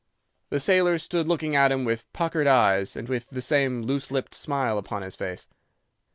[0.49, 4.33] "The sailor stood looking at him with puckered eyes, and with the same loose lipped
[4.33, 5.45] smile upon his face.